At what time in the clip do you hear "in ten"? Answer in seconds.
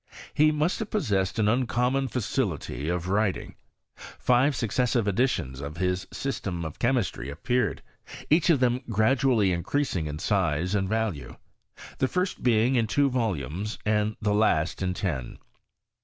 14.81-15.37